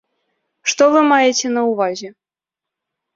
Што 0.71 0.87
вы 0.95 1.03
маеце 1.11 1.47
на 1.57 1.61
ўвазе? 1.69 2.09